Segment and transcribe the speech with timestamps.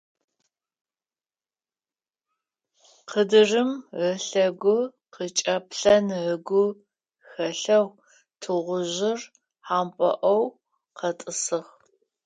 [3.09, 3.71] Къыдырым
[4.07, 4.79] ылъэгу
[5.13, 6.65] къычӀэплъэн ыгу
[7.29, 7.87] хэлъэу
[8.41, 9.19] тыгъужъыр
[9.67, 10.45] хьампӀэloy
[10.97, 11.71] къэтӀысыгъ.